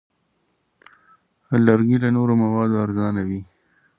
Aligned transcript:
لرګی 1.65 1.97
له 2.03 2.09
نورو 2.15 2.33
موادو 2.43 2.75
ارزانه 2.85 3.21
وي. 3.27 3.41